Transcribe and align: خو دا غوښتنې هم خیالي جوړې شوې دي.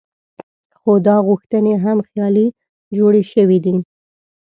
خو 0.79 0.91
دا 1.07 1.15
غوښتنې 1.27 1.73
هم 1.83 1.97
خیالي 2.09 2.47
جوړې 2.97 3.23
شوې 3.31 3.57
دي. 3.65 3.75